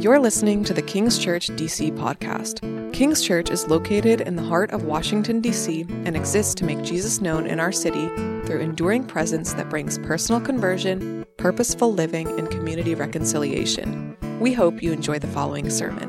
[0.00, 2.62] You're listening to the King's Church DC podcast.
[2.94, 7.20] King's Church is located in the heart of Washington, D.C., and exists to make Jesus
[7.20, 8.08] known in our city
[8.46, 14.16] through enduring presence that brings personal conversion, purposeful living, and community reconciliation.
[14.40, 16.08] We hope you enjoy the following sermon.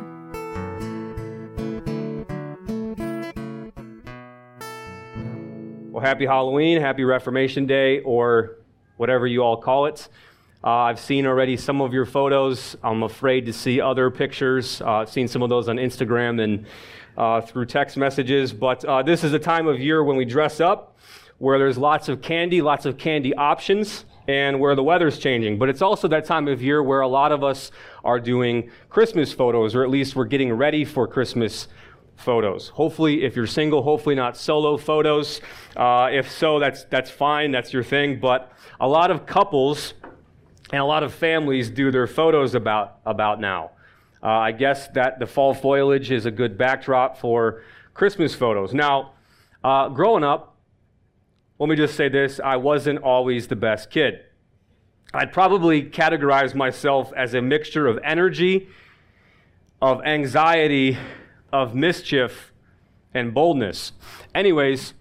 [5.92, 8.60] Well, happy Halloween, happy Reformation Day, or
[8.96, 10.08] whatever you all call it.
[10.64, 12.78] Uh, I've seen already some of your photos.
[12.84, 14.80] I'm afraid to see other pictures.
[14.80, 16.68] Uh, I've seen some of those on Instagram and
[17.18, 18.54] uh, through text messages.
[18.54, 20.98] But uh, this is a time of year when we dress up,
[21.40, 25.58] where there's lots of candy, lots of candy options, and where the weather's changing.
[25.58, 27.72] But it's also that time of year where a lot of us
[28.04, 31.70] are doing Christmas photos, or at least we're getting ready for Christmas
[32.18, 32.68] photos.
[32.68, 35.42] Hopefully, if you're single, hopefully not solo photos.
[35.76, 37.50] Uh, if so, that's that's fine.
[37.52, 38.20] That's your thing.
[38.20, 39.96] But a lot of couples
[40.72, 43.72] and a lot of families do their photos about, about now.
[44.24, 48.74] Uh, I guess that the fall foliage is a good backdrop for Christmas photos.
[48.74, 49.14] Now,
[49.64, 50.58] uh, growing up,
[51.60, 54.22] let me just say this I wasn't always the best kid.
[55.14, 58.70] I'd probably categorize myself as a mixture of energy,
[59.82, 60.98] of anxiety,
[61.52, 62.54] of mischief,
[63.14, 63.92] and boldness.
[64.34, 64.94] Anyways,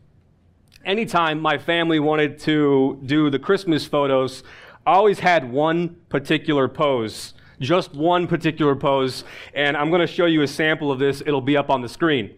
[0.84, 4.42] anytime my family wanted to do the Christmas photos,
[4.86, 10.42] always had one particular pose, just one particular pose, and I'm going to show you
[10.42, 11.20] a sample of this.
[11.20, 12.34] It'll be up on the screen.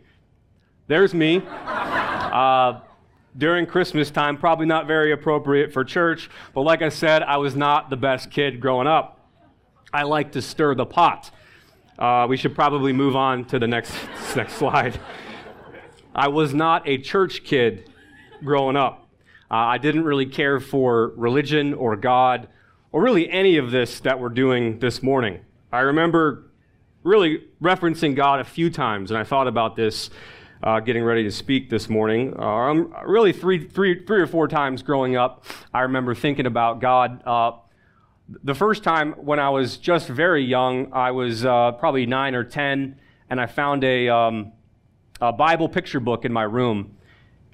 [0.89, 1.43] There's me.
[2.33, 2.81] Uh,
[3.37, 7.55] during Christmas time, probably not very appropriate for church, but like I said, I was
[7.55, 9.21] not the best kid growing up.
[9.93, 11.31] I like to stir the pot.
[11.99, 13.95] Uh, we should probably move on to the next,
[14.37, 14.99] next slide.
[16.15, 17.91] I was not a church kid
[18.43, 19.02] growing up.
[19.53, 22.49] Uh, I didn't really care for religion or God
[22.91, 25.41] or really any of this that we're doing this morning.
[25.71, 26.51] I remember
[27.03, 30.09] really referencing God a few times, and I thought about this
[30.63, 32.35] uh, getting ready to speak this morning.
[32.39, 32.73] Uh,
[33.05, 35.45] really, three, three, three or four times growing up,
[35.75, 37.23] I remember thinking about God.
[37.27, 37.53] Uh,
[38.43, 42.45] the first time when I was just very young, I was uh, probably nine or
[42.45, 42.99] ten,
[43.29, 44.53] and I found a, um,
[45.21, 46.97] a Bible picture book in my room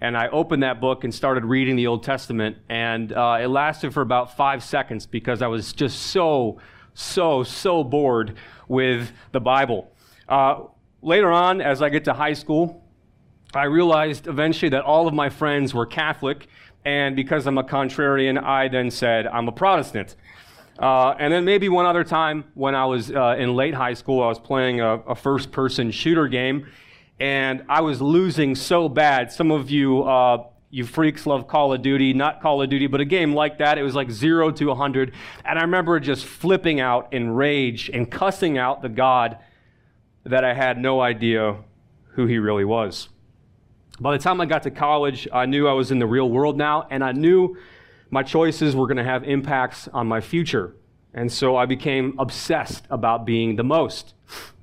[0.01, 3.93] and I opened that book and started reading the Old Testament, and uh, it lasted
[3.93, 6.61] for about five seconds because I was just so,
[6.95, 8.37] so, so bored
[8.69, 9.93] with the Bible.
[10.29, 10.65] Uh,
[11.03, 12.85] later on, as I get to high school,
[13.55, 16.47] I realized eventually that all of my friends were Catholic,
[16.85, 20.15] and because I'm a contrarian, I then said, I'm a Protestant.
[20.79, 24.23] Uh, and then maybe one other time when I was uh, in late high school,
[24.23, 26.69] I was playing a, a first person shooter game
[27.21, 29.33] and I was losing so bad.
[29.33, 33.01] Some of you, uh, you freaks love Call of Duty, not Call of Duty, but
[33.01, 33.79] a game like that.
[33.79, 35.13] It was like zero to 100.
[35.45, 39.39] And I remember just flipping out in rage and cussing out the God
[40.25, 41.57] that I had no idea
[42.13, 43.09] who he really was.
[44.01, 46.57] By the time I got to college, I knew I was in the real world
[46.57, 47.57] now, and I knew
[48.11, 50.75] my choices were going to have impacts on my future.
[51.15, 54.15] And so I became obsessed about being the most,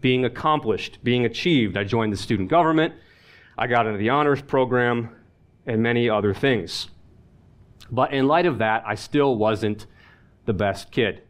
[0.02, 1.76] being accomplished, being achieved.
[1.78, 2.94] I joined the student government,
[3.58, 5.16] I got into the honors program,
[5.66, 6.90] and many other things.
[7.92, 9.88] But in light of that, I still wasn't
[10.46, 11.24] the best kid.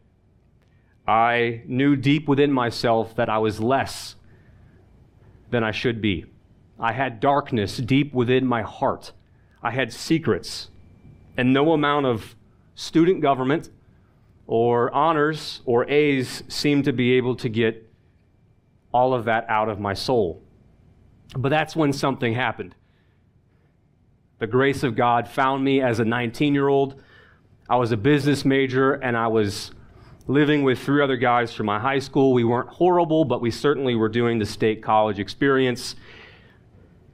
[1.08, 4.16] I knew deep within myself that I was less
[5.52, 6.26] than I should be.
[6.80, 9.12] I had darkness deep within my heart.
[9.62, 10.70] I had secrets.
[11.38, 12.36] And no amount of
[12.74, 13.70] student government
[14.48, 17.90] or honors or A's seem to be able to get
[18.94, 20.42] all of that out of my soul.
[21.36, 22.76] But that's when something happened.
[24.40, 27.02] The grace of God found me as a 19 year old.
[27.70, 29.72] I was a business major and I was
[30.28, 32.34] living with three other guys from my high school.
[32.34, 35.96] We weren't horrible, but we certainly were doing the state college experience.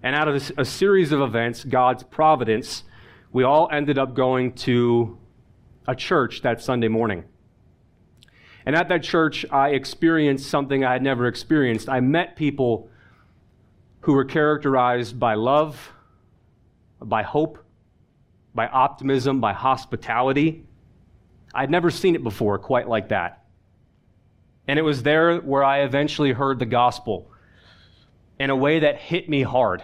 [0.03, 2.83] And out of a series of events, God's providence,
[3.31, 5.17] we all ended up going to
[5.87, 7.23] a church that Sunday morning.
[8.66, 11.89] And at that church, I experienced something I had never experienced.
[11.89, 12.89] I met people
[14.01, 15.91] who were characterized by love,
[16.99, 17.57] by hope,
[18.53, 20.63] by optimism, by hospitality.
[21.53, 23.45] I'd never seen it before quite like that.
[24.67, 27.31] And it was there where I eventually heard the gospel
[28.39, 29.84] in a way that hit me hard.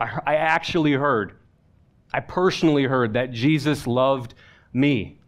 [0.00, 1.36] I, I actually heard,
[2.12, 4.34] I personally heard that Jesus loved
[4.78, 5.18] me,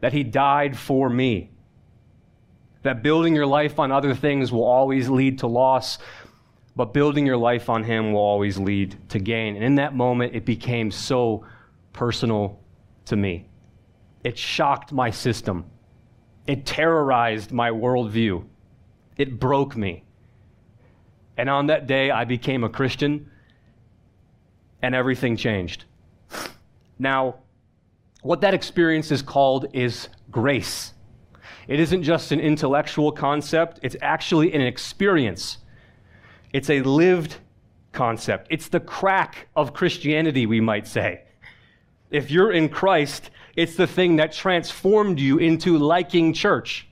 [0.00, 1.50] that He died for me,
[2.82, 5.98] that building your life on other things will always lead to loss,
[6.76, 9.56] but building your life on Him will always lead to gain.
[9.56, 11.44] And in that moment, it became so
[11.92, 12.60] personal
[13.06, 13.48] to me.
[14.22, 15.64] It shocked my system.
[16.46, 18.44] It terrorized my worldview.
[19.16, 20.04] It broke me.
[21.36, 23.30] And on that day, I became a Christian,
[24.82, 25.84] and everything changed.
[26.98, 27.36] Now,
[28.22, 30.92] what that experience is called is grace.
[31.68, 35.58] It isn't just an intellectual concept, it's actually an experience.
[36.52, 37.36] It's a lived
[37.92, 38.48] concept.
[38.50, 41.24] It's the crack of Christianity, we might say.
[42.10, 46.88] If you're in Christ, it's the thing that transformed you into liking church,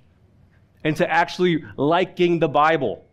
[0.85, 3.05] into actually liking the Bible.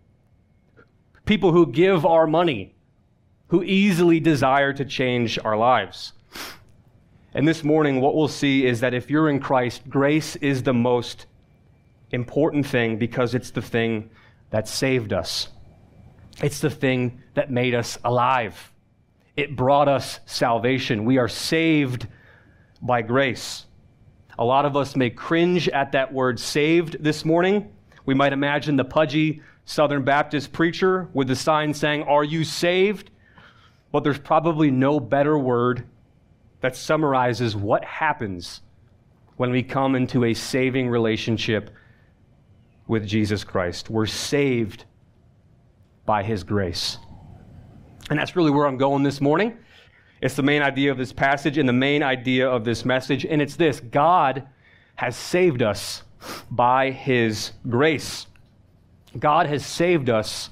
[1.26, 2.76] People who give our money,
[3.48, 6.14] who easily desire to change our lives.
[7.36, 10.74] And this morning, what we'll see is that if you're in Christ, grace is the
[10.74, 11.26] most
[12.12, 14.12] important thing because it's the thing
[14.52, 15.50] that saved us.
[16.44, 18.72] It's the thing that made us alive.
[19.36, 21.06] It brought us salvation.
[21.06, 22.06] We are saved
[22.84, 23.66] by grace.
[24.38, 27.72] A lot of us may cringe at that word saved this morning.
[28.06, 33.10] We might imagine the pudgy Southern Baptist preacher with the sign saying, Are you saved?
[33.92, 35.88] But there's probably no better word
[36.64, 38.62] that summarizes what happens
[39.36, 41.70] when we come into a saving relationship
[42.88, 43.90] with Jesus Christ.
[43.90, 44.86] We're saved
[46.06, 47.00] by his grace.
[48.10, 49.58] And that's really where I'm going this morning.
[50.22, 53.26] It's the main idea of this passage and the main idea of this message.
[53.26, 54.48] And it's this God
[54.96, 56.04] has saved us
[56.50, 58.26] by his grace.
[59.20, 60.50] God has saved us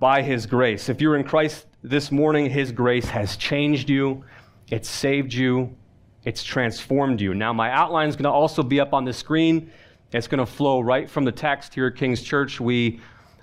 [0.00, 0.88] by his grace.
[0.88, 4.24] If you're in Christ this morning, his grace has changed you,
[4.72, 5.76] it's saved you,
[6.24, 7.34] it's transformed you.
[7.34, 9.70] Now, my outline is going to also be up on the screen.
[10.12, 12.58] It's going to flow right from the text here at King's Church.
[12.58, 12.98] We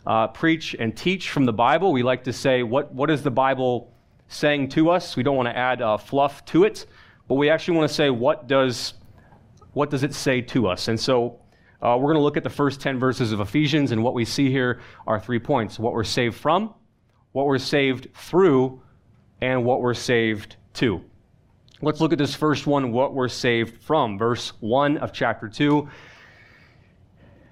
[0.07, 1.91] uh, preach and teach from the Bible.
[1.91, 3.93] We like to say, what, what is the Bible
[4.27, 5.15] saying to us?
[5.15, 6.87] We don't want to add uh, fluff to it,
[7.27, 8.95] but we actually want to say, what does,
[9.73, 10.87] what does it say to us?
[10.87, 11.39] And so
[11.79, 14.25] uh, we're going to look at the first 10 verses of Ephesians, and what we
[14.25, 16.73] see here are three points what we're saved from,
[17.33, 18.81] what we're saved through,
[19.41, 21.03] and what we're saved to.
[21.81, 24.17] Let's look at this first one, what we're saved from.
[24.17, 25.87] Verse 1 of chapter 2.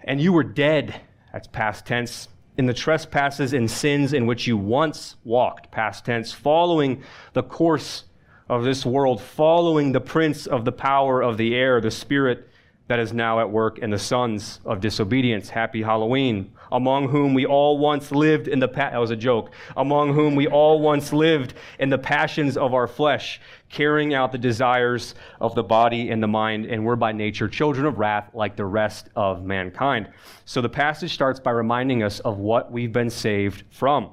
[0.03, 1.00] And you were dead,
[1.31, 2.27] that's past tense,
[2.57, 8.03] in the trespasses and sins in which you once walked, past tense, following the course
[8.50, 12.50] of this world, following the prince of the power of the air, the spirit
[12.88, 15.50] that is now at work in the sons of disobedience.
[15.50, 16.51] Happy Halloween.
[16.72, 19.52] Among whom we all once lived in the pa- that was a joke.
[19.75, 24.38] Among whom we all once lived in the passions of our flesh, carrying out the
[24.38, 28.56] desires of the body and the mind, and we're by nature children of wrath like
[28.56, 30.10] the rest of mankind.
[30.46, 34.12] So the passage starts by reminding us of what we've been saved from.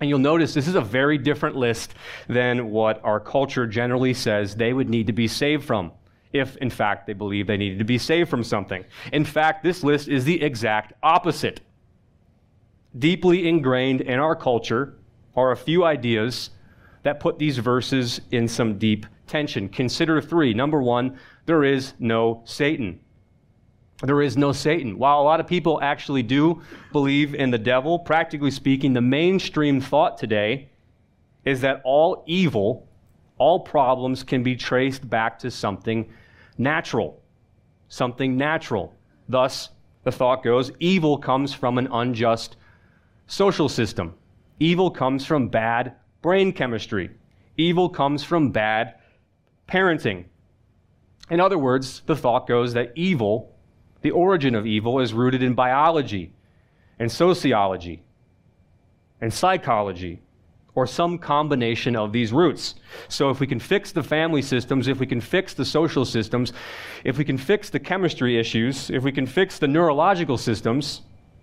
[0.00, 1.94] And you'll notice this is a very different list
[2.28, 5.92] than what our culture generally says they would need to be saved from
[6.34, 8.84] if, in fact, they believe they needed to be saved from something.
[9.12, 11.60] In fact, this list is the exact opposite.
[12.98, 14.96] Deeply ingrained in our culture
[15.36, 16.50] are a few ideas
[17.04, 19.68] that put these verses in some deep tension.
[19.68, 20.52] Consider three.
[20.52, 23.00] Number one, there is no Satan.
[24.02, 24.98] There is no Satan.
[24.98, 29.80] While a lot of people actually do believe in the devil, practically speaking, the mainstream
[29.80, 30.68] thought today
[31.44, 32.88] is that all evil,
[33.38, 36.10] all problems can be traced back to something
[36.58, 37.22] natural.
[37.88, 38.94] Something natural.
[39.28, 39.70] Thus,
[40.04, 42.56] the thought goes evil comes from an unjust
[43.26, 44.14] social system.
[44.60, 47.10] Evil comes from bad brain chemistry.
[47.56, 48.94] Evil comes from bad
[49.68, 50.24] parenting.
[51.30, 53.54] In other words, the thought goes that evil,
[54.02, 56.32] the origin of evil, is rooted in biology
[56.98, 58.02] and sociology
[59.20, 60.20] and psychology
[60.74, 62.74] or some combination of these roots.
[63.08, 66.52] So, if we can fix the family systems, if we can fix the social systems,
[67.04, 71.02] if we can fix the chemistry issues, if we can fix the neurological systems,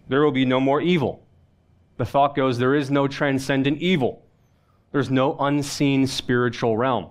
[0.10, 1.26] there will be no more evil.
[1.98, 4.26] The thought goes there is no transcendent evil,
[4.92, 7.10] there's no unseen spiritual realm.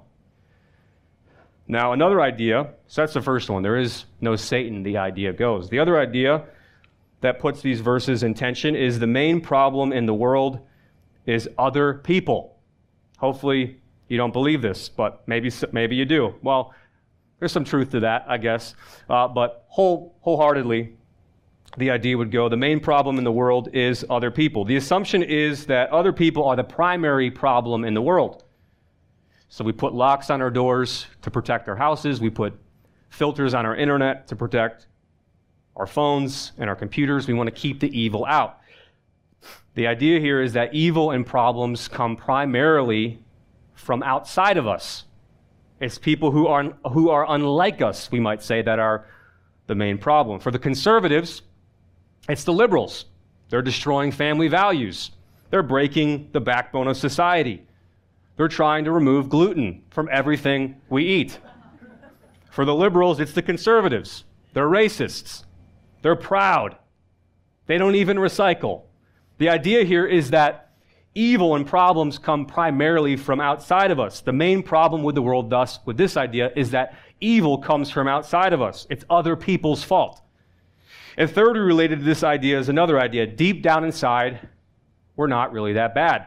[1.69, 3.63] Now, another idea, so that's the first one.
[3.63, 5.69] There is no Satan, the idea goes.
[5.69, 6.43] The other idea
[7.21, 10.59] that puts these verses in tension is the main problem in the world
[11.31, 12.59] is other people.
[13.19, 16.35] Hopefully, you don't believe this, but maybe, maybe you do.
[16.43, 16.75] Well,
[17.39, 18.75] there's some truth to that, I guess.
[19.09, 20.95] Uh, but whole, wholeheartedly,
[21.79, 24.65] the idea would go the main problem in the world is other people.
[24.65, 28.45] The assumption is that other people are the primary problem in the world.
[29.49, 32.59] So we put locks on our doors to protect our houses, we put
[33.11, 34.87] filters on our internet to protect
[35.77, 37.27] our phones and our computers.
[37.27, 38.60] We want to keep the evil out.
[39.75, 43.23] The idea here is that evil and problems come primarily
[43.75, 45.05] from outside of us.
[45.81, 49.07] It's people who are, who are unlike us, we might say, that are
[49.67, 50.41] the main problem.
[50.41, 51.43] For the conservatives,
[52.29, 53.07] it's the liberals.
[53.49, 55.13] They're destroying family values,
[55.51, 57.67] they're breaking the backbone of society.
[58.37, 61.39] They're trying to remove gluten from everything we eat.
[62.51, 64.25] For the liberals, it's the conservatives.
[64.55, 65.45] They're racists.
[66.03, 66.77] They're proud.
[67.67, 68.83] They don't even recycle.
[69.41, 70.69] The idea here is that
[71.15, 74.21] evil and problems come primarily from outside of us.
[74.21, 78.07] The main problem with the world, thus, with this idea, is that evil comes from
[78.07, 78.87] outside of us.
[78.91, 80.21] It's other people's fault.
[81.17, 83.27] And thirdly, related to this idea is another idea.
[83.27, 84.47] Deep down inside,
[85.17, 86.27] we're not really that bad.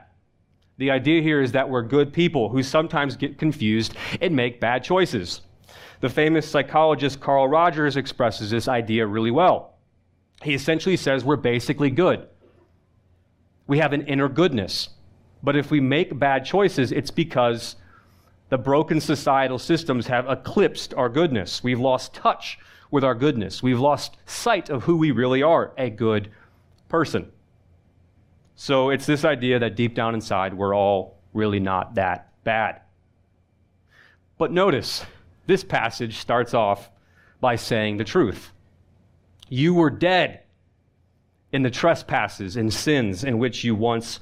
[0.79, 4.83] The idea here is that we're good people who sometimes get confused and make bad
[4.83, 5.41] choices.
[5.99, 9.75] The famous psychologist Carl Rogers expresses this idea really well.
[10.41, 12.27] He essentially says we're basically good.
[13.67, 14.89] We have an inner goodness.
[15.41, 17.75] But if we make bad choices, it's because
[18.49, 21.63] the broken societal systems have eclipsed our goodness.
[21.63, 22.59] We've lost touch
[22.91, 23.63] with our goodness.
[23.63, 26.29] We've lost sight of who we really are a good
[26.87, 27.31] person.
[28.55, 32.81] So it's this idea that deep down inside, we're all really not that bad.
[34.37, 35.03] But notice,
[35.47, 36.89] this passage starts off
[37.41, 38.51] by saying the truth.
[39.49, 40.42] You were dead
[41.53, 44.19] in the trespasses and sins in which you once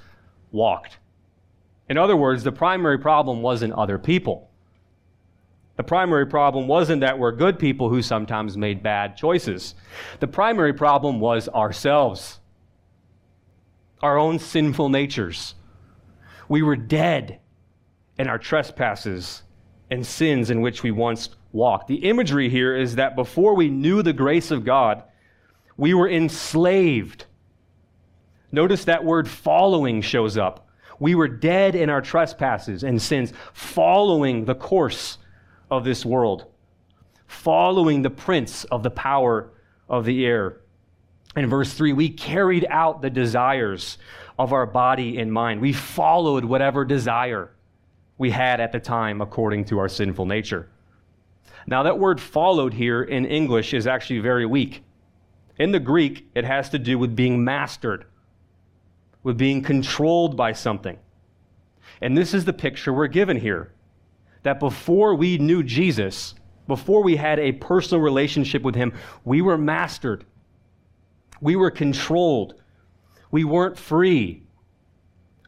[0.51, 0.97] walked.
[1.89, 4.50] In other words, the primary problem wasn't other people.
[5.77, 9.73] The primary problem wasn't that we're good people who sometimes made bad choices.
[10.19, 12.39] The primary problem was ourselves,
[14.01, 15.55] our own sinful natures.
[16.50, 17.39] We were dead
[18.19, 19.43] in our trespasses
[19.89, 21.88] and sins in which we once walked.
[21.88, 25.03] The imagery here is that before we knew the grace of God,
[25.77, 27.25] we were enslaved.
[28.51, 30.67] Notice that word following shows up.
[30.99, 35.17] We were dead in our trespasses and sins, following the course
[35.71, 36.45] of this world,
[37.27, 39.51] following the prince of the power
[39.89, 40.57] of the air.
[41.35, 43.97] In verse 3, we carried out the desires
[44.37, 45.61] of our body and mind.
[45.61, 47.51] We followed whatever desire
[48.17, 50.69] we had at the time according to our sinful nature.
[51.67, 54.83] Now, that word followed here in English is actually very weak.
[55.61, 58.05] In the Greek, it has to do with being mastered
[59.21, 60.97] with being controlled by something.
[62.01, 63.71] And this is the picture we're given here
[64.41, 66.33] that before we knew Jesus,
[66.67, 68.91] before we had a personal relationship with Him,
[69.23, 70.25] we were mastered,
[71.41, 72.55] we were controlled,
[73.29, 74.41] we weren't free.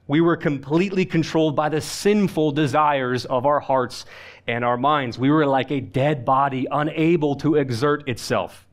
[0.06, 4.06] We were completely controlled by the sinful desires of our hearts
[4.46, 5.18] and our minds.
[5.18, 8.68] We were like a dead body, unable to exert itself.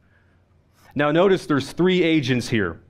[0.95, 2.81] Now, notice there's three agents here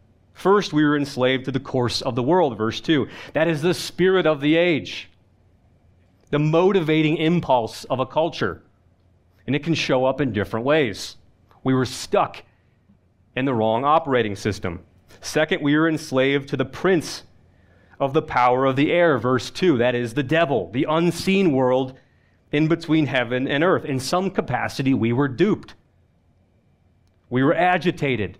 [0.40, 3.06] First, we were enslaved to the course of the world, verse 2.
[3.34, 5.10] That is the spirit of the age,
[6.30, 8.62] the motivating impulse of a culture.
[9.46, 11.16] And it can show up in different ways.
[11.62, 12.42] We were stuck
[13.36, 14.80] in the wrong operating system.
[15.20, 17.24] Second, we were enslaved to the prince
[17.98, 19.76] of the power of the air, verse 2.
[19.76, 21.98] That is the devil, the unseen world
[22.50, 23.84] in between heaven and earth.
[23.84, 25.74] In some capacity, we were duped.
[27.30, 28.38] We were agitated.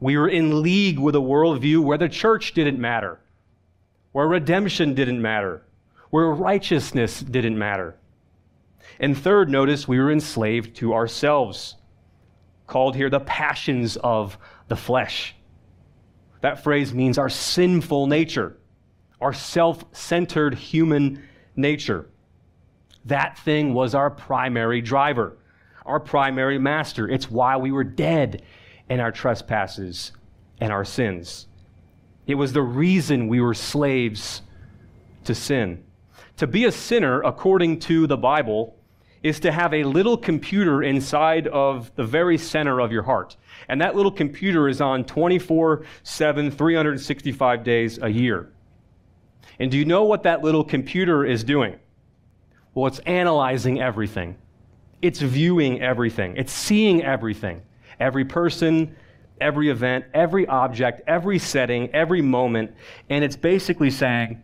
[0.00, 3.20] We were in league with a worldview where the church didn't matter,
[4.12, 5.62] where redemption didn't matter,
[6.10, 7.96] where righteousness didn't matter.
[8.98, 11.76] And third, notice we were enslaved to ourselves,
[12.66, 14.38] called here the passions of
[14.68, 15.34] the flesh.
[16.40, 18.56] That phrase means our sinful nature,
[19.20, 21.22] our self centered human
[21.56, 22.10] nature.
[23.06, 25.36] That thing was our primary driver,
[25.84, 27.08] our primary master.
[27.08, 28.42] It's why we were dead
[28.88, 30.12] in our trespasses
[30.60, 31.46] and our sins.
[32.26, 34.42] It was the reason we were slaves
[35.24, 35.84] to sin.
[36.38, 38.76] To be a sinner, according to the Bible,
[39.22, 43.36] is to have a little computer inside of the very center of your heart.
[43.68, 48.52] And that little computer is on 24 7, 365 days a year.
[49.58, 51.78] And do you know what that little computer is doing?
[52.74, 54.36] Well, it's analyzing everything,
[55.04, 57.62] it's viewing everything, it's seeing everything
[58.00, 58.96] every person,
[59.40, 62.72] every event, every object, every setting, every moment.
[63.08, 64.42] And it's basically saying,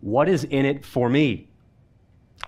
[0.00, 1.48] what is in it for me?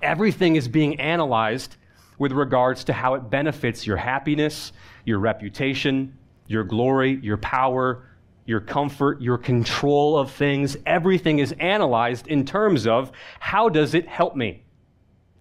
[0.00, 1.76] Everything is being analyzed
[2.18, 4.72] with regards to how it benefits your happiness,
[5.04, 6.16] your reputation,
[6.46, 8.06] your glory, your power,
[8.46, 10.76] your comfort, your control of things.
[10.86, 14.62] Everything is analyzed in terms of how does it help me?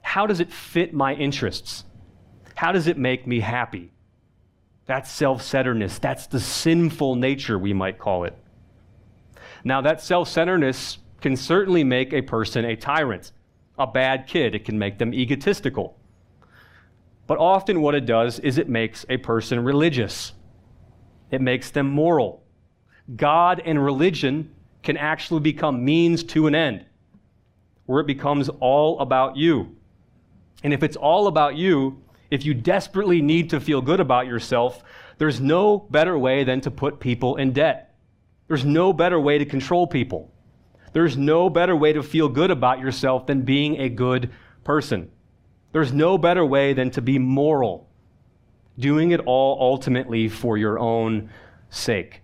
[0.02, 1.84] How does it fit my interests?
[2.56, 3.92] How does it make me happy?
[4.86, 6.00] That's self centeredness.
[6.00, 8.38] That's the sinful nature, we might call it.
[9.64, 13.32] Now, that self centeredness can certainly make a person a tyrant,
[13.80, 14.56] a bad kid.
[14.56, 15.98] It can make them egotistical.
[17.28, 20.34] But often what it does is it makes a person religious.
[21.32, 22.44] It makes them moral.
[23.16, 26.86] God and religion can actually become means to an end,
[27.86, 29.76] where it becomes all about you.
[30.64, 32.02] And if it's all about you,
[32.34, 34.84] if you desperately need to feel good about yourself,
[35.20, 37.94] there's no better way than to put people in debt.
[38.48, 40.34] There's no better way to control people.
[40.94, 44.32] There's no better way to feel good about yourself than being a good
[44.64, 45.12] person.
[45.74, 47.88] There's no better way than to be moral,
[48.80, 51.30] doing it all ultimately for your own
[51.70, 52.24] sake.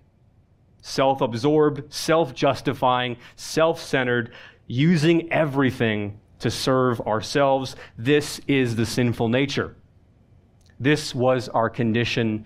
[0.82, 4.34] Self absorbed, self justifying, self centered,
[4.66, 7.76] using everything to serve ourselves.
[7.96, 9.76] This is the sinful nature.
[10.80, 12.46] This was our condition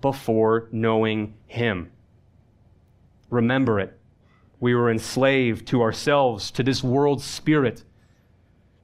[0.00, 1.90] before knowing Him.
[3.30, 3.98] Remember it.
[4.60, 7.84] We were enslaved to ourselves, to this world's spirit,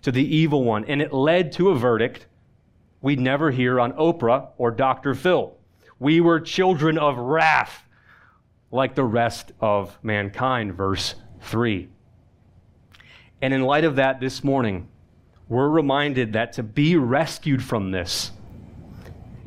[0.03, 2.27] to the evil one, and it led to a verdict
[3.01, 5.15] we'd never hear on Oprah or Dr.
[5.15, 5.57] Phil.
[5.99, 7.85] We were children of wrath,
[8.71, 11.89] like the rest of mankind, verse 3.
[13.41, 14.89] And in light of that, this morning,
[15.49, 18.33] we're reminded that to be rescued from this,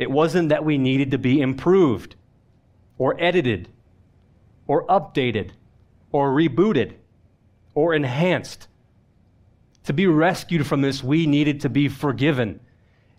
[0.01, 2.15] it wasn't that we needed to be improved
[2.97, 3.69] or edited
[4.65, 5.51] or updated
[6.11, 6.95] or rebooted
[7.75, 8.67] or enhanced.
[9.83, 12.61] To be rescued from this, we needed to be forgiven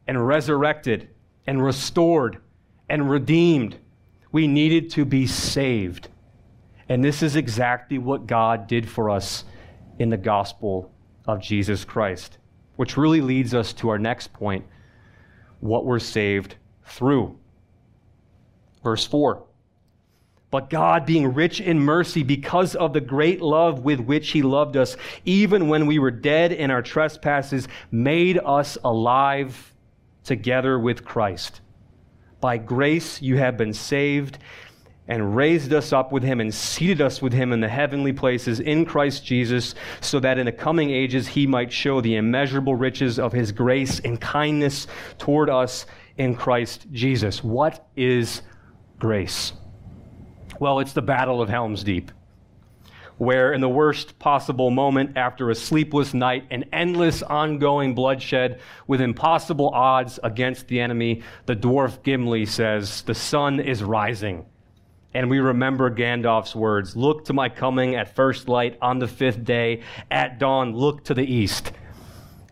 [0.09, 1.09] and resurrected
[1.47, 2.39] and restored
[2.89, 3.77] and redeemed.
[4.33, 6.09] We needed to be saved.
[6.89, 9.45] And this is exactly what God did for us
[10.01, 10.91] in the gospel
[11.27, 12.39] of Jesus Christ,
[12.75, 14.67] which really leads us to our next point
[15.61, 17.39] what we're saved through.
[18.83, 19.43] Verse 4
[20.51, 24.77] But God, being rich in mercy, because of the great love with which He loved
[24.77, 29.73] us, even when we were dead in our trespasses, made us alive
[30.25, 31.61] together with Christ.
[32.41, 34.39] By grace you have been saved
[35.09, 38.61] and raised us up with him and seated us with him in the heavenly places
[38.61, 43.19] in Christ Jesus, so that in the coming ages he might show the immeasurable riches
[43.19, 44.87] of his grace and kindness
[45.19, 45.87] toward us
[46.23, 47.43] in Christ Jesus.
[47.43, 48.43] What is
[48.99, 49.53] grace?
[50.61, 52.13] Well, it's the Battle of Helm's Deep,
[53.19, 59.01] where in the worst possible moment after a sleepless night and endless ongoing bloodshed with
[59.01, 64.47] impossible odds against the enemy, the dwarf Gimli says, The sun is rising
[65.15, 69.45] and we remember Gandalf's words Look to my coming at first light on the fifth
[69.45, 69.83] day.
[70.11, 71.73] At dawn, look to the east.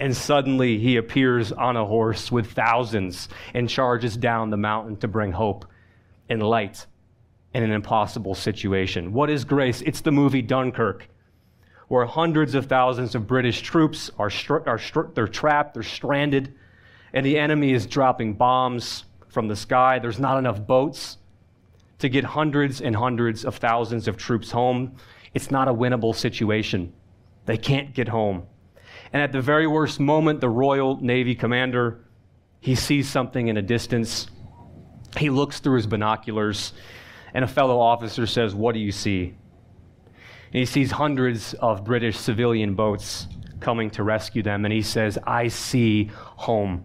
[0.00, 5.08] And suddenly he appears on a horse with thousands and charges down the mountain to
[5.08, 5.66] bring hope
[6.30, 6.86] and light
[7.52, 9.12] in an impossible situation.
[9.12, 9.82] What is grace?
[9.82, 11.06] It's the movie Dunkirk,
[11.88, 16.54] where hundreds of thousands of British troops are, str- are str- they're trapped, they're stranded,
[17.12, 19.98] and the enemy is dropping bombs from the sky.
[19.98, 21.18] There's not enough boats
[21.98, 24.96] to get hundreds and hundreds of thousands of troops home.
[25.34, 26.92] It's not a winnable situation.
[27.44, 28.46] They can't get home.
[29.12, 32.04] And at the very worst moment, the Royal Navy commander,
[32.60, 34.28] he sees something in a distance.
[35.16, 36.72] He looks through his binoculars,
[37.34, 39.34] and a fellow officer says, What do you see?
[40.52, 43.26] And he sees hundreds of British civilian boats
[43.60, 46.84] coming to rescue them, and he says, I see home.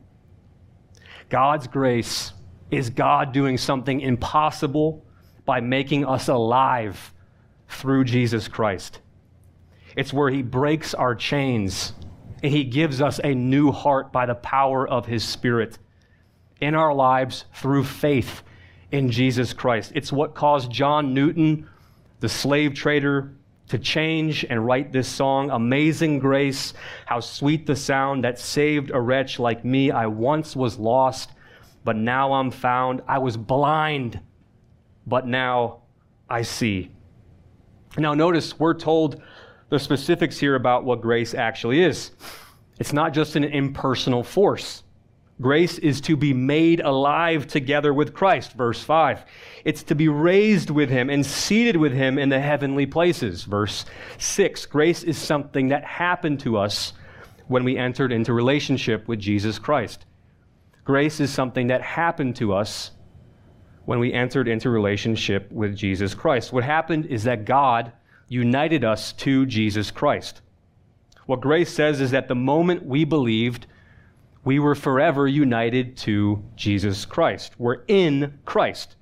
[1.30, 2.34] God's grace
[2.72, 5.06] is God doing something impossible
[5.46, 7.14] by making us alive
[7.70, 9.00] through Jesus Christ.
[9.96, 11.94] It's where He breaks our chains
[12.44, 15.78] and He gives us a new heart by the power of His Spirit
[16.62, 18.44] in our lives through faith
[18.92, 19.92] in Jesus Christ.
[19.96, 21.70] It's what caused John Newton,
[22.20, 23.34] the slave trader,
[23.68, 26.74] to change and write this song Amazing Grace,
[27.06, 29.90] how sweet the sound that saved a wretch like me.
[29.92, 31.32] I once was lost,
[31.84, 33.02] but now I'm found.
[33.08, 34.20] I was blind
[35.06, 35.82] but now
[36.30, 36.92] I see.
[37.98, 39.22] Now, notice we're told
[39.70, 42.12] the specifics here about what grace actually is.
[42.80, 44.84] It's not just an impersonal force.
[45.42, 49.26] Grace is to be made alive together with Christ, verse 5.
[49.66, 53.86] It's to be raised with him and seated with him in the heavenly places, verse
[54.18, 54.66] 6.
[54.68, 56.94] Grace is something that happened to us
[57.48, 60.06] when we entered into relationship with Jesus Christ.
[60.86, 62.92] Grace is something that happened to us
[63.84, 66.54] when we entered into relationship with Jesus Christ.
[66.54, 67.92] What happened is that God
[68.28, 70.42] united us to Jesus Christ.
[71.26, 73.68] What grace says is that the moment we believed,
[74.44, 77.54] we were forever united to Jesus Christ.
[77.58, 78.96] We're in Christ.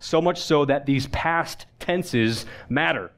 [0.00, 3.12] So much so that these past tenses matter.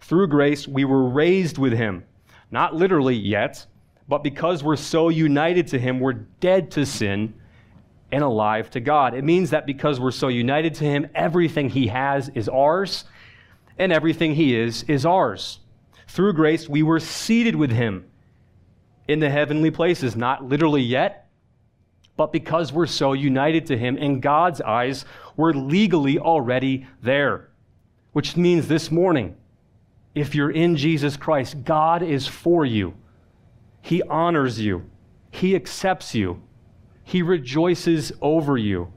[0.00, 2.04] Through grace, we were raised with him.
[2.50, 3.66] Not literally yet,
[4.08, 7.34] but because we're so united to him, we're dead to sin
[8.12, 9.14] and alive to God.
[9.14, 13.04] It means that because we're so united to Him, everything He has is ours,
[13.82, 15.58] and everything He is is ours.
[16.06, 18.04] Through grace, we were seated with Him
[19.08, 21.28] in the heavenly places, not literally yet,
[22.16, 25.04] but because we're so united to Him, in God's eyes,
[25.36, 27.48] we're legally already there.
[28.12, 29.36] Which means this morning,
[30.14, 32.94] if you're in Jesus Christ, God is for you.
[33.80, 34.88] He honors you.
[35.30, 36.40] He accepts you.
[37.02, 38.92] He rejoices over you.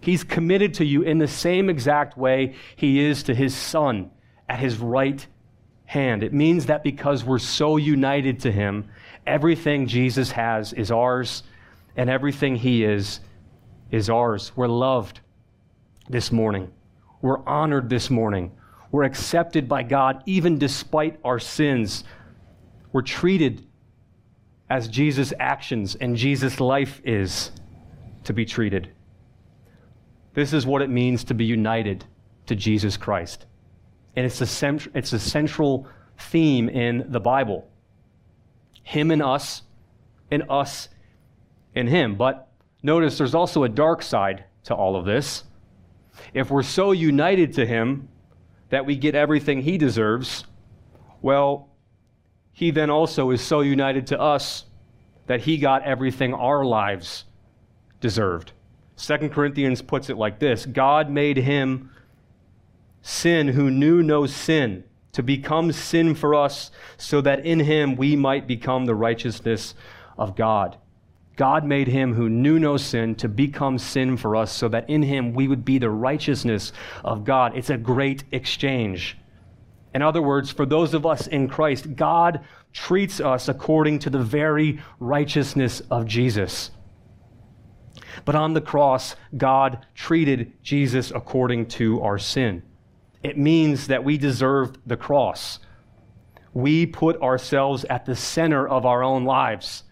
[0.00, 4.10] He's committed to you in the same exact way he is to his son
[4.48, 5.26] at his right
[5.86, 6.22] hand.
[6.22, 8.88] It means that because we're so united to him,
[9.26, 11.42] everything Jesus has is ours,
[11.96, 13.20] and everything he is
[13.90, 14.52] is ours.
[14.56, 15.20] We're loved
[16.08, 16.72] this morning.
[17.22, 18.52] We're honored this morning.
[18.92, 22.04] We're accepted by God even despite our sins.
[22.92, 23.66] We're treated
[24.68, 27.50] as Jesus' actions and Jesus' life is
[28.24, 28.90] to be treated.
[30.36, 32.04] This is what it means to be united
[32.44, 33.46] to Jesus Christ.
[34.14, 37.66] And it's a, cent- it's a central theme in the Bible
[38.82, 39.62] Him and us,
[40.30, 40.90] and us
[41.74, 42.16] and Him.
[42.16, 42.48] But
[42.82, 45.44] notice there's also a dark side to all of this.
[46.34, 48.08] If we're so united to Him
[48.68, 50.44] that we get everything He deserves,
[51.22, 51.70] well,
[52.52, 54.64] he then also is so united to us
[55.26, 57.24] that he got everything our lives
[58.00, 58.52] deserved.
[58.96, 61.90] 2 Corinthians puts it like this God made him
[63.02, 68.16] sin who knew no sin to become sin for us so that in him we
[68.16, 69.74] might become the righteousness
[70.18, 70.76] of God.
[71.36, 75.02] God made him who knew no sin to become sin for us so that in
[75.02, 76.72] him we would be the righteousness
[77.04, 77.56] of God.
[77.56, 79.18] It's a great exchange.
[79.94, 82.40] In other words, for those of us in Christ, God
[82.72, 86.70] treats us according to the very righteousness of Jesus.
[88.24, 92.62] But on the cross, God treated Jesus according to our sin.
[93.22, 95.58] It means that we deserved the cross.
[96.54, 99.82] We put ourselves at the center of our own lives.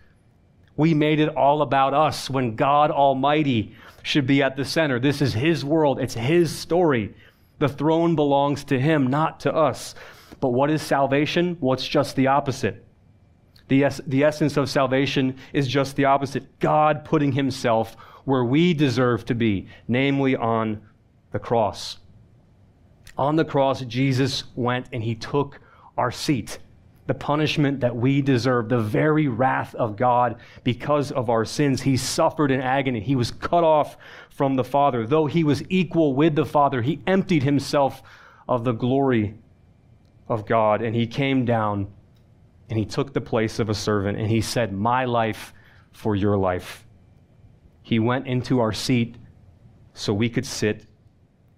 [0.76, 4.98] We made it all about us when God Almighty should be at the center.
[4.98, 7.14] This is His world, it's His story.
[7.58, 9.94] The throne belongs to him, not to us.
[10.40, 11.56] But what is salvation?
[11.60, 12.84] Well, it's just the opposite.
[13.68, 18.74] The, es- the essence of salvation is just the opposite God putting himself where we
[18.74, 20.80] deserve to be, namely on
[21.30, 21.98] the cross.
[23.16, 25.60] On the cross, Jesus went and he took
[25.96, 26.58] our seat,
[27.06, 31.82] the punishment that we deserve, the very wrath of God because of our sins.
[31.82, 33.00] He suffered in agony.
[33.00, 33.96] He was cut off
[34.30, 35.06] from the Father.
[35.06, 38.02] Though he was equal with the Father, he emptied himself
[38.48, 39.34] of the glory
[40.28, 41.86] of God and he came down
[42.70, 45.52] and he took the place of a servant and he said, My life
[45.92, 46.84] for your life.
[47.84, 49.16] He went into our seat
[49.92, 50.86] so we could sit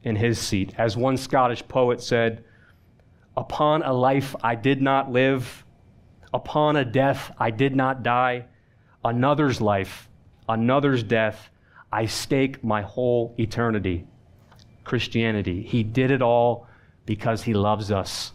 [0.02, 0.74] in his seat.
[0.76, 2.44] As one Scottish poet said,
[3.36, 5.64] Upon a life I did not live,
[6.34, 8.46] upon a death I did not die,
[9.04, 10.08] another's life,
[10.48, 11.48] another's death
[11.92, 14.08] I stake my whole eternity.
[14.82, 15.62] Christianity.
[15.62, 16.66] He did it all
[17.04, 18.32] because he loves us,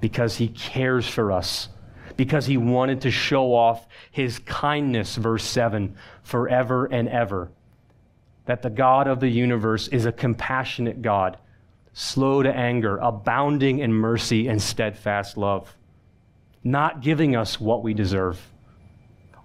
[0.00, 1.68] because he cares for us,
[2.16, 7.50] because he wanted to show off his kindness, verse 7, forever and ever.
[8.46, 11.36] That the God of the universe is a compassionate God,
[11.92, 15.76] slow to anger, abounding in mercy and steadfast love,
[16.64, 18.40] not giving us what we deserve.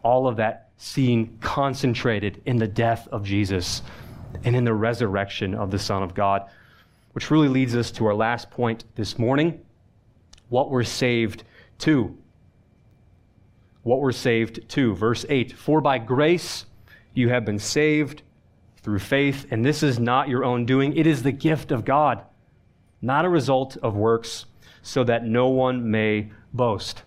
[0.04, 3.84] All of that seen concentrated in the death of Jesus
[4.44, 6.50] and in the resurrection of the Son of God.
[7.14, 9.60] Which really leads us to our last point this morning
[10.50, 11.44] what we're saved
[11.80, 12.18] to.
[13.84, 14.94] What we're saved to.
[14.94, 16.66] Verse 8 For by grace
[17.14, 18.22] you have been saved
[18.82, 22.24] through faith, and this is not your own doing, it is the gift of God,
[23.02, 24.46] not a result of works,
[24.82, 27.04] so that no one may boast.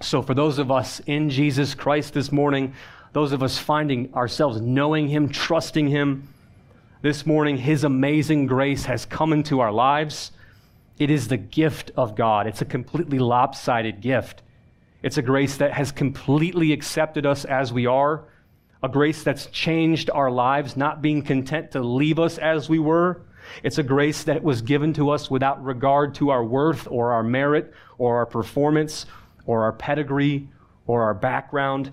[0.00, 2.74] So, for those of us in Jesus Christ this morning,
[3.12, 6.28] those of us finding ourselves knowing Him, trusting Him,
[7.00, 10.32] this morning, His amazing grace has come into our lives.
[10.98, 12.46] It is the gift of God.
[12.46, 14.42] It's a completely lopsided gift.
[15.02, 18.24] It's a grace that has completely accepted us as we are,
[18.82, 23.22] a grace that's changed our lives, not being content to leave us as we were.
[23.62, 27.22] It's a grace that was given to us without regard to our worth or our
[27.22, 29.06] merit or our performance
[29.46, 30.48] or our pedigree
[30.86, 31.92] or our background.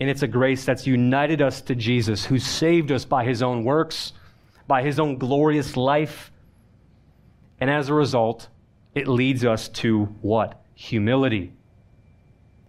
[0.00, 3.64] And it's a grace that's united us to Jesus, who saved us by his own
[3.64, 4.12] works,
[4.66, 6.30] by his own glorious life.
[7.60, 8.48] And as a result,
[8.94, 10.62] it leads us to what?
[10.74, 11.52] Humility,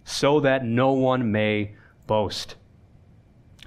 [0.06, 1.74] so that no one may
[2.06, 2.54] boast.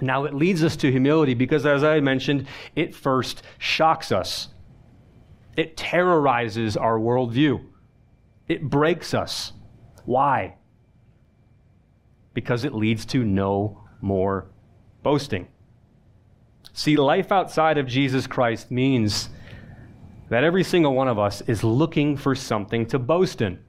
[0.01, 4.47] Now, it leads us to humility because, as I mentioned, it first shocks us.
[5.57, 7.61] It terrorizes our worldview.
[8.47, 9.51] It breaks us.
[10.05, 10.55] Why?
[12.33, 14.47] Because it leads to no more
[15.03, 15.49] boasting.
[16.71, 19.29] See, life outside of Jesus Christ means
[20.29, 23.59] that every single one of us is looking for something to boast in,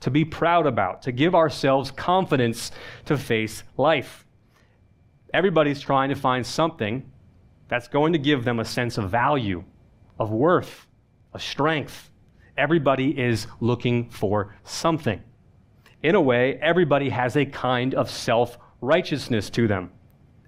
[0.00, 2.72] to be proud about, to give ourselves confidence
[3.04, 4.26] to face life.
[5.32, 7.10] Everybody's trying to find something
[7.68, 9.62] that's going to give them a sense of value,
[10.18, 10.86] of worth,
[11.32, 12.10] of strength.
[12.56, 15.22] Everybody is looking for something.
[16.02, 19.92] In a way, everybody has a kind of self righteousness to them.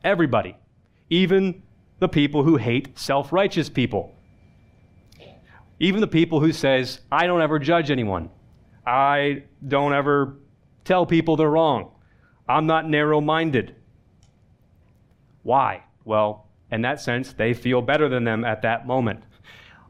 [0.02, 0.56] Everybody.
[1.10, 1.62] Even
[2.00, 4.14] the people who hate self righteous people.
[5.78, 8.30] Even the people who says, I don't ever judge anyone.
[8.86, 10.36] I don't ever
[10.84, 11.92] tell people they're wrong.
[12.48, 13.76] I'm not narrow minded.
[15.42, 15.84] Why?
[16.04, 19.22] Well, in that sense, they feel better than them at that moment.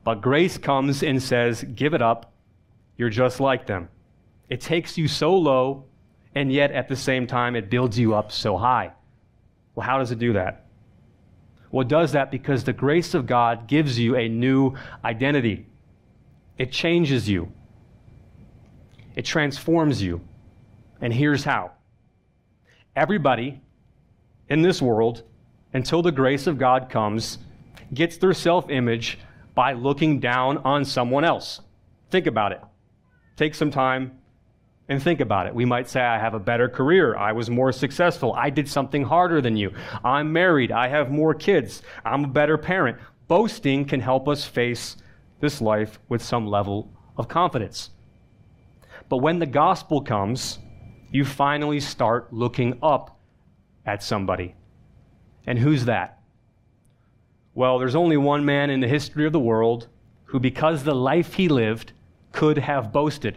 [0.04, 2.32] But grace comes and says, Give it up.
[2.96, 3.88] You're just like them.
[4.48, 5.84] It takes you so low,
[6.34, 8.92] and yet at the same time, it builds you up so high.
[9.74, 10.66] Well, how does it do that?
[11.70, 14.74] Well, it does that because the grace of God gives you a new
[15.04, 15.66] identity.
[16.58, 17.50] It changes you,
[19.14, 20.20] it transforms you.
[21.00, 21.72] And here's how
[22.94, 23.60] everybody
[24.48, 25.22] in this world
[25.72, 27.38] until the grace of God comes,
[27.94, 29.18] gets their self image
[29.54, 31.60] by looking down on someone else.
[32.10, 32.60] Think about it.
[33.36, 34.18] Take some time
[34.88, 35.54] and think about it.
[35.54, 37.16] We might say, I have a better career.
[37.16, 38.34] I was more successful.
[38.34, 39.72] I did something harder than you.
[40.04, 40.72] I'm married.
[40.72, 41.82] I have more kids.
[42.04, 42.98] I'm a better parent.
[43.28, 44.96] Boasting can help us face
[45.40, 47.90] this life with some level of confidence.
[49.12, 50.58] But when the gospel comes,
[51.10, 53.20] you finally start looking up
[53.84, 54.54] at somebody.
[55.46, 56.22] And who's that?
[57.52, 59.88] Well, there's only one man in the history of the world
[60.24, 61.92] who, because the life he lived,
[62.32, 63.36] could have boasted.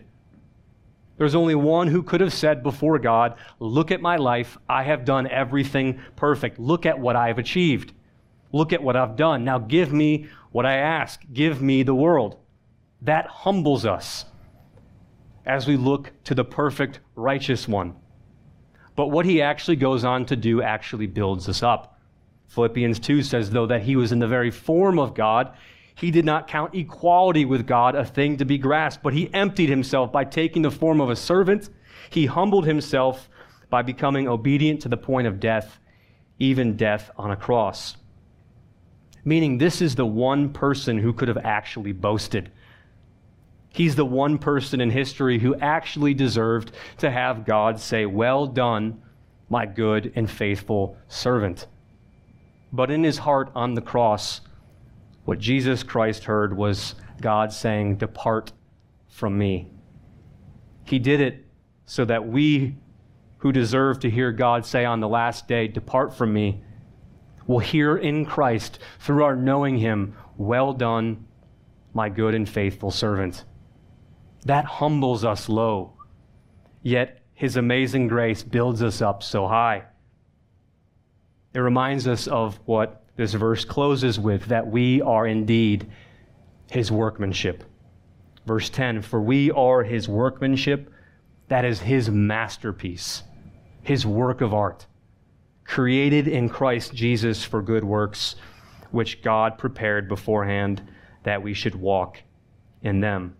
[1.17, 4.57] There's only one who could have said before God, Look at my life.
[4.69, 6.57] I have done everything perfect.
[6.57, 7.91] Look at what I've achieved.
[8.53, 9.43] Look at what I've done.
[9.43, 11.19] Now give me what I ask.
[11.33, 12.37] Give me the world.
[13.01, 14.23] That humbles us
[15.45, 17.95] as we look to the perfect, righteous one.
[18.95, 21.99] But what he actually goes on to do actually builds us up.
[22.47, 25.55] Philippians 2 says, though, that he was in the very form of God,
[25.95, 29.69] he did not count equality with God a thing to be grasped, but he emptied
[29.69, 31.69] himself by taking the form of a servant.
[32.09, 33.29] He humbled himself
[33.69, 35.79] by becoming obedient to the point of death,
[36.37, 37.97] even death on a cross.
[39.23, 42.51] Meaning, this is the one person who could have actually boasted.
[43.75, 49.01] He's the one person in history who actually deserved to have God say, Well done,
[49.49, 51.67] my good and faithful servant.
[52.71, 54.39] But in his heart on the cross,
[55.25, 58.53] what Jesus Christ heard was God saying, Depart
[59.09, 59.67] from me.
[60.85, 61.45] He did it
[61.85, 62.77] so that we
[63.39, 66.63] who deserve to hear God say on the last day, Depart from me,
[67.45, 71.27] will hear in Christ through our knowing him, Well done,
[71.93, 73.43] my good and faithful servant.
[74.45, 75.93] That humbles us low,
[76.83, 79.83] yet his amazing grace builds us up so high.
[81.53, 85.87] It reminds us of what this verse closes with that we are indeed
[86.69, 87.63] his workmanship.
[88.45, 90.91] Verse 10 For we are his workmanship,
[91.47, 93.23] that is his masterpiece,
[93.81, 94.85] his work of art,
[95.63, 98.35] created in Christ Jesus for good works,
[98.91, 100.81] which God prepared beforehand
[101.23, 102.21] that we should walk
[102.81, 103.35] in them.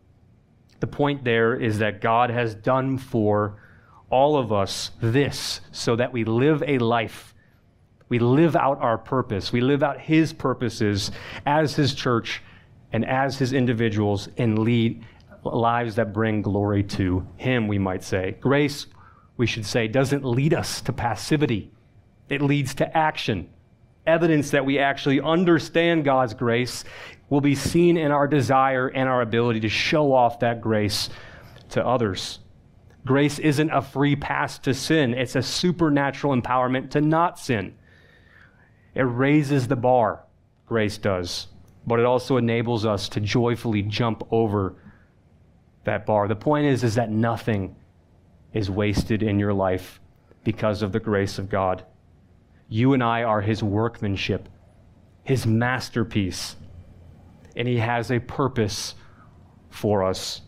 [0.80, 3.62] The point there is that God has done for
[4.10, 7.36] all of us this so that we live a life
[8.08, 9.52] we live out our purpose.
[9.52, 11.12] We live out His purposes
[11.46, 12.42] as His church
[12.92, 15.04] and as His individuals and lead
[15.44, 18.38] lives that bring glory to Him, we might say.
[18.40, 18.88] Grace,
[19.38, 21.72] we should say, doesn't lead us to passivity,
[22.30, 23.50] it leads to action.
[24.08, 26.84] Evidence that we actually understand God's grace
[27.30, 31.10] will be seen in our desire and our ability to show off that grace
[31.70, 32.40] to others.
[33.06, 37.76] Grace isn't a free pass to sin, it's a supernatural empowerment to not sin.
[38.94, 40.24] It raises the bar,
[40.66, 41.48] grace does,
[41.86, 44.76] but it also enables us to joyfully jump over
[45.84, 46.28] that bar.
[46.28, 47.76] The point is, is that nothing
[48.54, 50.00] is wasted in your life
[50.44, 51.84] because of the grace of God.
[52.70, 54.50] You and I are his workmanship,
[55.24, 56.56] his masterpiece,
[57.56, 58.96] and he has a purpose
[59.70, 60.42] for us.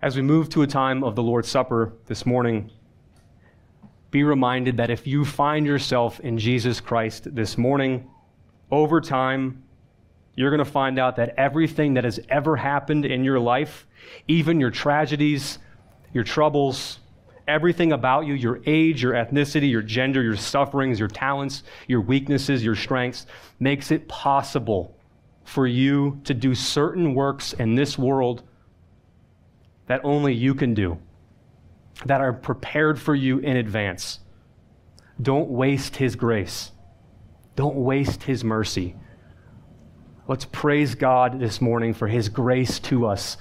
[0.00, 2.70] As we move to a time of the Lord's Supper this morning,
[4.10, 8.10] be reminded that if you find yourself in Jesus Christ this morning,
[8.70, 9.62] over time,
[10.34, 13.86] you're going to find out that everything that has ever happened in your life,
[14.28, 15.58] even your tragedies,
[16.12, 16.98] your troubles,
[17.46, 22.64] everything about you your age, your ethnicity, your gender, your sufferings, your talents, your weaknesses,
[22.64, 23.26] your strengths
[23.60, 24.96] makes it possible
[25.52, 28.42] for you to do certain works in this world
[29.86, 30.96] that only you can do,
[32.06, 34.20] that are prepared for you in advance.
[35.20, 36.72] Don't waste His grace,
[37.54, 38.96] don't waste His mercy.
[40.26, 43.36] Let's praise God this morning for His grace to us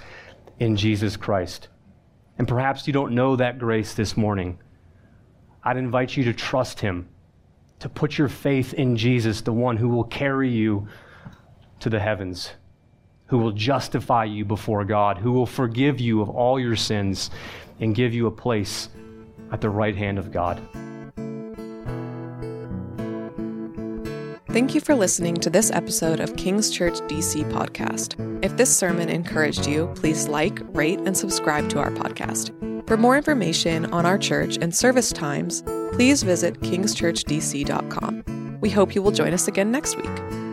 [0.59, 1.69] in Jesus Christ.
[2.37, 4.59] And perhaps you don't know that grace this morning.
[5.63, 7.07] I'd invite you to trust Him,
[7.79, 10.89] to put your faith in Jesus, the one who will carry you
[11.81, 12.51] to the heavens,
[13.27, 17.29] who will justify you before God, who will forgive you of all your sins
[17.79, 18.89] and give you a place
[19.51, 20.61] at the right hand of God.
[24.51, 28.43] Thank you for listening to this episode of King's Church DC podcast.
[28.43, 32.51] If this sermon encouraged you, please like, rate, and subscribe to our podcast.
[32.85, 35.63] For more information on our church and service times,
[35.93, 38.57] please visit kingschurchdc.com.
[38.59, 40.50] We hope you will join us again next week.